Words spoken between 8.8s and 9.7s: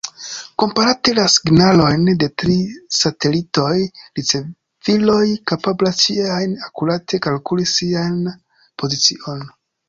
pozicion.